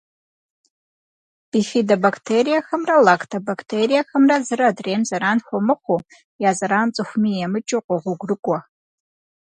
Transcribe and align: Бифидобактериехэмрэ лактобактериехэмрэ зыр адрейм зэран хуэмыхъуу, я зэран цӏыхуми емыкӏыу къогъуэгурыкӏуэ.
Бифидобактериехэмрэ 1.51 2.95
лактобактериехэмрэ 3.07 4.35
зыр 4.47 4.61
адрейм 4.69 5.01
зэран 5.09 5.39
хуэмыхъуу, 5.45 5.99
я 6.49 6.51
зэран 6.59 6.89
цӏыхуми 6.95 7.31
емыкӏыу 7.45 7.85
къогъуэгурыкӏуэ. 7.87 8.59